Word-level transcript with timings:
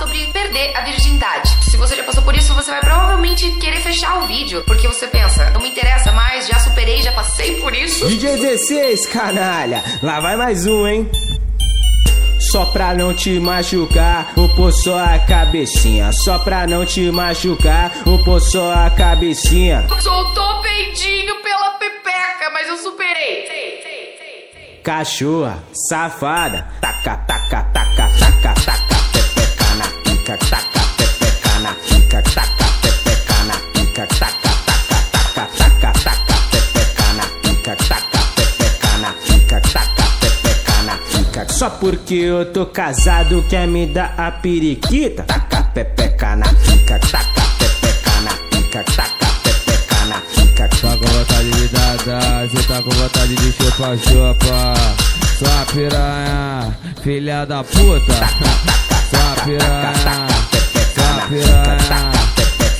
sobre 0.00 0.26
perder 0.32 0.74
a 0.74 0.80
virgindade. 0.80 1.50
Se 1.70 1.76
você 1.76 1.94
já 1.94 2.02
passou 2.02 2.22
por 2.22 2.34
isso, 2.34 2.54
você 2.54 2.70
vai 2.70 2.80
provavelmente 2.80 3.50
querer 3.58 3.82
fechar 3.82 4.22
o 4.22 4.26
vídeo, 4.26 4.64
porque 4.66 4.88
você 4.88 5.06
pensa, 5.06 5.50
não 5.50 5.60
me 5.60 5.68
interessa 5.68 6.10
mais, 6.12 6.46
já 6.46 6.58
superei, 6.58 7.02
já 7.02 7.12
passei 7.12 7.60
por 7.60 7.74
isso. 7.74 8.08
DJ 8.08 8.38
16, 8.38 9.06
canalha, 9.06 9.84
lá 10.02 10.18
vai 10.18 10.36
mais 10.36 10.66
um, 10.66 10.86
hein? 10.86 11.10
Só 12.50 12.64
pra 12.72 12.94
não 12.94 13.12
te 13.12 13.38
machucar, 13.38 14.32
o 14.38 14.72
só 14.72 14.98
a 14.98 15.18
cabecinha. 15.18 16.10
Só 16.12 16.38
pra 16.38 16.66
não 16.66 16.86
te 16.86 17.10
machucar, 17.10 17.92
o 18.06 18.40
só 18.40 18.72
a 18.72 18.88
cabecinha. 18.88 19.86
Soltou 20.00 20.62
peidinho 20.62 21.42
pela 21.42 21.72
pepeca, 21.72 22.50
mas 22.54 22.66
eu 22.68 22.78
superei. 22.78 23.60
Cachorra, 24.82 25.62
safada, 25.74 26.66
taca, 26.80 27.18
taca, 27.18 27.62
taca, 27.64 27.79
Só 41.60 41.68
porque 41.68 42.14
eu 42.14 42.50
tô 42.50 42.64
casado 42.64 43.44
quer 43.50 43.68
me 43.68 43.86
dar 43.86 44.14
a 44.16 44.30
periquita, 44.32 45.24
taca, 45.24 45.62
pepeca 45.74 46.34
na 46.34 46.46
pica, 46.46 46.98
taca, 46.98 47.42
pepeca 47.58 48.20
na 48.22 48.30
pica, 48.48 48.82
taca, 48.96 49.26
pepeca 49.44 50.06
na 50.06 50.20
pica. 50.20 50.68
Tá 50.70 50.96
com 50.96 51.06
vontade 51.06 51.50
de 51.50 51.68
dar, 51.68 52.48
cê 52.48 52.62
tá 52.66 52.82
com 52.82 52.88
vontade 52.88 53.34
de 53.34 53.52
chupar, 53.52 53.98
chupa. 53.98 54.72
Sua 55.38 55.66
piranha, 55.74 56.78
filha 57.02 57.44
da 57.44 57.62
puta. 57.62 58.14
Sua 59.10 59.44
piranha, 59.44 59.92
sua 60.94 61.26
piranha, 61.28 61.90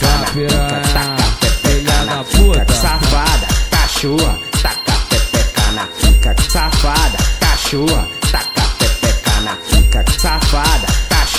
sua 0.00 0.24
piranha, 0.32 1.16
filha 1.60 2.04
da 2.06 2.24
puta. 2.24 2.72
Safada, 2.72 3.46
cachorra, 3.70 4.38
taca 4.62 4.94
pepeca 5.10 5.72
na 5.72 5.84
pica. 5.84 6.34
Safada, 6.48 7.18
cachorra, 7.40 8.19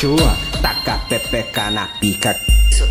cachorra, 0.01 0.35
taca 0.61 0.99
pepeca 1.07 1.69
na 1.69 1.85
pica. 1.99 2.35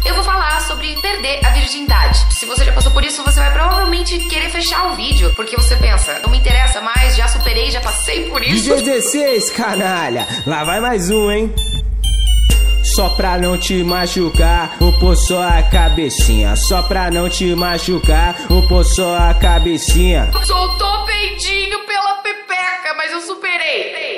Eu 0.04 0.14
vou 0.14 0.22
falar 0.22 0.60
sobre 0.60 0.94
perder 1.00 1.44
a 1.44 1.50
virgindade. 1.50 2.24
Se 2.38 2.46
você 2.46 2.64
já 2.64 2.72
passou 2.72 2.92
por 2.92 3.04
isso, 3.04 3.24
você 3.24 3.40
vai 3.40 3.52
provavelmente 3.52 4.16
querer 4.28 4.48
fechar 4.50 4.92
o 4.92 4.94
vídeo, 4.94 5.32
porque 5.34 5.56
você 5.56 5.74
pensa, 5.76 6.20
não 6.22 6.30
me 6.30 6.38
interessa 6.38 6.80
mais, 6.80 7.16
já 7.16 7.26
superei, 7.26 7.70
já 7.70 7.80
passei 7.80 8.28
por 8.30 8.40
isso. 8.42 8.76
DJ 8.76 8.82
16, 8.82 9.50
canalha, 9.50 10.28
lá 10.46 10.62
vai 10.62 10.80
mais 10.80 11.10
um, 11.10 11.30
hein? 11.30 11.52
Só 12.94 13.08
pra 13.10 13.36
não 13.38 13.58
te 13.58 13.82
machucar, 13.82 14.76
o 14.80 15.16
só 15.16 15.42
a 15.42 15.62
cabecinha. 15.64 16.54
Só 16.54 16.82
pra 16.82 17.10
não 17.10 17.28
te 17.28 17.54
machucar, 17.56 18.36
o 18.48 18.84
só 18.84 19.16
a 19.16 19.34
cabecinha. 19.34 20.30
Soltou 20.44 21.04
peidinho 21.06 21.80
pela 21.86 22.14
pepeca, 22.22 22.94
mas 22.96 23.10
eu 23.10 23.20
superei. 23.20 24.10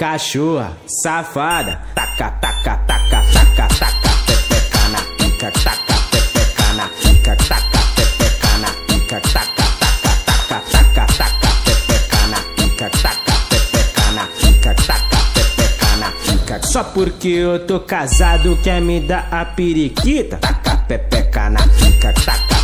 Cachorra, 0.00 0.78
safada, 0.86 1.82
taca, 1.94 2.30
taca, 2.40 2.74
taca, 2.86 3.20
taca, 3.34 3.68
taca, 3.68 4.10
pepeca 4.26 4.88
na 4.88 5.00
pica, 5.18 5.50
taca, 5.52 5.94
pepeca 6.10 6.72
na 6.72 6.88
pica, 6.88 7.36
taca, 7.36 7.80
pepeca 7.96 8.58
na 8.62 8.68
pica, 8.88 9.20
taca, 9.20 9.66
taca, 9.78 10.22
taca, 10.48 10.62
taca, 10.72 11.06
taca, 11.18 11.50
pepeca 11.66 12.26
na 12.28 12.38
pica, 12.56 12.88
taca, 12.88 13.34
pepeca 13.50 14.12
na 14.12 14.24
pica, 14.40 14.74
taca, 14.74 15.18
pepeca 15.34 15.96
na 15.98 16.10
pica. 16.12 16.62
Só 16.62 16.82
porque 16.82 17.28
eu 17.28 17.66
tô 17.66 17.80
casado 17.80 18.56
quer 18.62 18.80
me 18.80 19.00
dar 19.00 19.28
a 19.30 19.44
periquita, 19.44 20.38
taca, 20.38 20.78
pepeca 20.78 21.50
na 21.50 21.60
pica, 21.60 22.14
taca, 22.14 22.59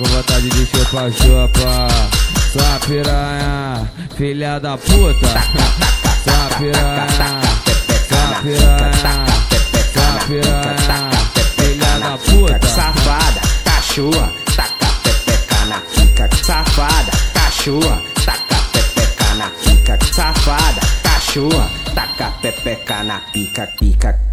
com 0.00 0.04
vontade 0.06 0.48
de 0.48 0.66
chupar, 0.66 1.12
chupa. 1.12 1.88
Sua 2.52 2.80
piranha, 2.86 3.86
filha 4.16 4.58
da 4.58 4.78
puta. 4.78 5.28
Sua 6.24 6.58
piranha, 6.58 7.06
sua 8.08 8.40
piranha, 8.40 8.92
sua 9.92 10.10
piranha, 10.26 11.10
filha 11.56 11.98
da 11.98 12.16
puta. 12.16 12.66
Safada, 12.66 13.40
cachorra, 13.64 14.32
taca 14.56 14.86
pepeca 15.04 15.64
na 15.66 15.80
pica. 15.80 16.28
Safada, 16.44 17.12
cachorra, 17.34 18.02
taca 18.24 18.56
pepeca 18.72 19.34
na 19.34 19.50
pica. 19.50 19.98
Safada, 20.14 20.80
cachorra, 21.02 21.70
taca 21.94 22.30
pepeca 22.40 23.04
na 23.04 23.20
pica, 23.32 23.66
pica. 23.78 24.29